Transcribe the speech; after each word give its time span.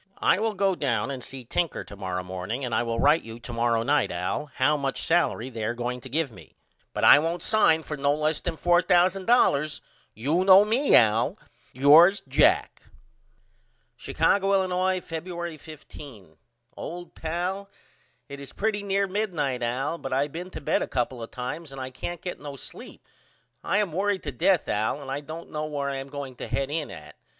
I 0.17 0.39
will 0.39 0.55
go 0.55 0.73
down 0.73 1.11
and 1.11 1.23
see 1.23 1.45
Tinker 1.45 1.83
to 1.83 1.95
morrow 1.95 2.23
morning 2.23 2.65
and 2.65 2.73
I 2.73 2.81
will 2.81 2.99
write 2.99 3.21
you 3.21 3.39
to 3.41 3.53
morrow 3.53 3.83
night 3.83 4.11
Al 4.11 4.47
how 4.55 4.75
much 4.75 5.03
salery 5.03 5.53
they 5.53 5.63
are 5.63 5.75
going 5.75 6.01
to 6.01 6.09
give 6.09 6.31
me. 6.31 6.55
But 6.91 7.03
I 7.03 7.19
won't 7.19 7.43
sign 7.43 7.83
for 7.83 7.95
no 7.95 8.11
less 8.15 8.39
than 8.39 8.55
$4000. 8.57 9.81
You 10.15 10.43
know 10.43 10.65
me 10.65 10.95
Al. 10.95 11.37
Yours, 11.71 12.23
JACK. 12.27 12.81
Chicago, 13.95 14.53
Illinois, 14.53 15.01
Febuery 15.01 15.59
15. 15.59 16.35
OLD 16.75 17.13
PAL: 17.13 17.69
It 18.27 18.39
is 18.39 18.53
pretty 18.53 18.81
near 18.81 19.05
midnight 19.05 19.61
Al 19.61 19.99
but 19.99 20.11
I 20.11 20.27
been 20.27 20.49
to 20.49 20.61
bed 20.61 20.81
a 20.81 20.87
couple 20.87 21.21
of 21.21 21.29
times 21.29 21.71
and 21.71 21.79
I 21.79 21.91
can't 21.91 22.23
get 22.23 22.39
no 22.39 22.55
sleep. 22.55 23.07
I 23.63 23.77
am 23.77 23.91
worried 23.91 24.23
to 24.23 24.31
death 24.31 24.67
Al 24.67 24.99
and 24.99 25.11
I 25.11 25.19
don't 25.19 25.51
know 25.51 25.67
where 25.67 25.91
I 25.91 25.97
am 25.97 26.09
going 26.09 26.37
to 26.37 26.47
head 26.47 26.71
in 26.71 26.89
at. 26.89 27.13